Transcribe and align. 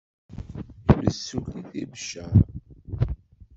Yessulli 1.03 1.59
deg 1.71 1.85
Beccaṛ. 1.91 2.31